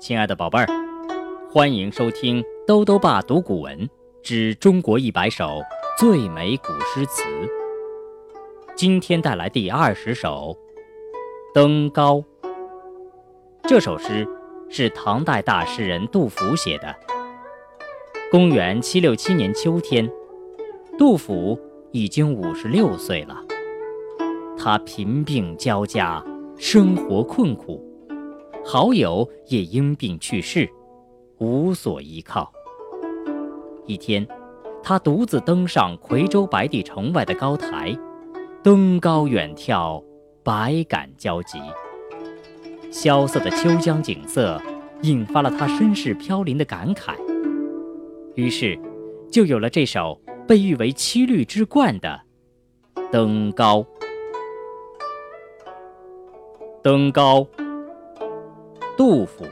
[0.00, 0.66] 亲爱的宝贝儿，
[1.52, 3.86] 欢迎收听兜兜爸读古文
[4.22, 5.60] 之中国一百首
[5.98, 7.22] 最美古诗词。
[8.74, 10.56] 今天带来第二十首
[11.54, 12.16] 《登高》。
[13.64, 14.26] 这首诗
[14.70, 16.96] 是唐代大诗人杜甫写的。
[18.30, 20.10] 公元七六七年秋天，
[20.96, 21.60] 杜甫
[21.92, 23.36] 已经五十六岁了，
[24.56, 26.24] 他贫病交加，
[26.56, 27.86] 生活困苦。
[28.64, 30.68] 好友也因病去世，
[31.38, 32.52] 无所依靠。
[33.86, 34.26] 一天，
[34.82, 37.96] 他独自登上夔州白帝城外的高台，
[38.62, 40.04] 登高远眺，
[40.44, 41.58] 百感交集。
[42.90, 44.60] 萧瑟的秋江景色
[45.02, 47.14] 引发了他身世飘零的感慨，
[48.34, 48.78] 于是，
[49.32, 52.20] 就有了这首被誉为七律之冠的
[53.10, 53.78] 《登高》。
[56.82, 57.46] 登高。
[58.96, 59.44] 杜甫：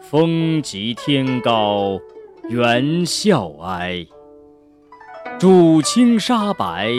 [0.00, 2.00] 风急天高
[2.48, 4.06] 猿啸哀，
[5.38, 6.92] 渚清沙白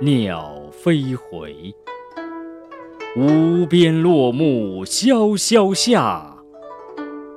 [0.00, 1.74] 鸟飞回。
[3.16, 6.36] 无边落木萧萧下，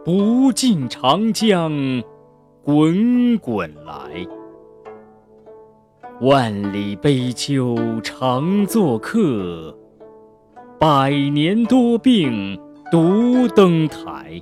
[0.03, 1.72] 不尽长江
[2.63, 4.25] 滚滚来。
[6.22, 9.77] 万里悲秋常作客。
[10.77, 12.59] 百年多病
[12.91, 14.41] 独登台，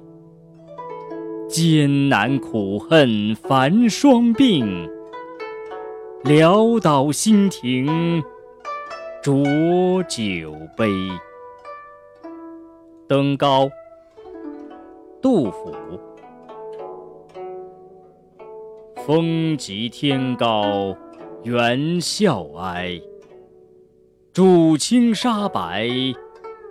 [1.47, 4.89] 艰难苦恨繁霜鬓，
[6.23, 8.23] 潦倒新停
[9.21, 10.87] 浊酒杯。
[13.07, 13.69] 登高，
[15.21, 15.71] 杜甫。
[19.05, 20.97] 风急天高
[21.43, 22.99] 猿啸哀，
[24.33, 25.87] 渚清沙白。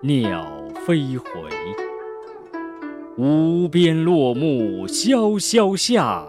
[0.04, 0.44] 鸟
[0.84, 1.48] 飞回，
[3.16, 6.26] 无边落木萧萧下，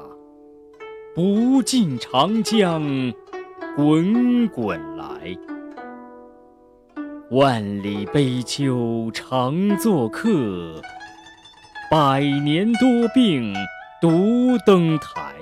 [1.16, 2.84] 不尽长江
[3.76, 5.36] 滚滚来。
[7.32, 10.80] 万里悲秋常作客，
[11.90, 13.56] 百年多病
[14.00, 15.34] 独登台。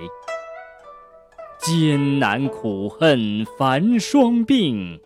[1.60, 5.02] 艰难苦恨繁霜鬓。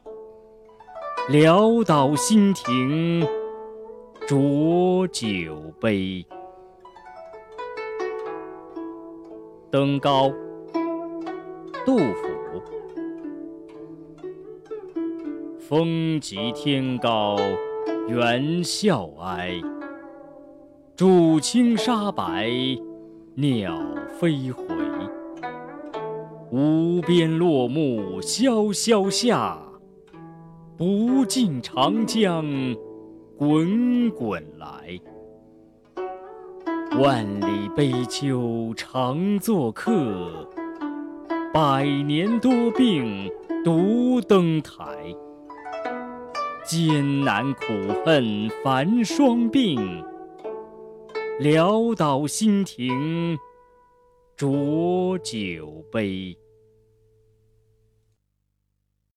[1.28, 3.28] 潦倒新停
[4.28, 6.24] 浊酒杯。
[9.72, 10.32] 登高，
[11.84, 12.62] 杜甫。
[15.58, 17.38] 风急天高
[18.08, 19.60] 猿啸哀，
[20.96, 22.52] 渚清沙白
[23.34, 23.76] 鸟
[24.20, 24.64] 飞回。
[26.52, 29.60] 无边落木萧萧下。
[30.78, 32.46] 不尽长江
[33.38, 35.00] 滚滚来，
[37.00, 40.50] 万里悲秋常作客，
[41.54, 43.32] 百年多病
[43.64, 45.16] 独登台。
[46.66, 47.68] 艰难苦
[48.04, 50.04] 恨繁霜鬓，
[51.40, 53.38] 潦倒新停
[54.36, 56.38] 浊酒杯。